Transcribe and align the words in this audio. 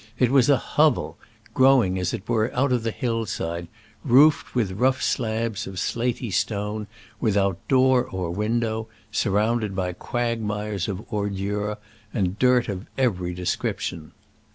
It 0.17 0.31
was 0.31 0.49
a 0.49 0.57
hovel, 0.57 1.15
growing, 1.53 1.99
as 1.99 2.11
it 2.11 2.27
were, 2.27 2.51
out 2.55 2.71
of 2.71 2.81
the 2.81 2.89
hillside, 2.89 3.67
roofed 4.03 4.55
with 4.55 4.71
rough 4.71 4.99
slabs 4.99 5.67
of 5.67 5.75
slaty 5.77 6.31
stone, 6.31 6.87
without 7.19 7.59
door 7.67 8.05
or 8.05 8.31
window, 8.31 8.87
surrounded 9.11 9.75
by 9.75 9.93
quagmires 9.93 10.87
of 10.87 11.01
ordure 11.13 11.77
and 12.15 12.39
dirt 12.39 12.67
of 12.67 12.87
every 12.97 13.35
description. 13.35 14.11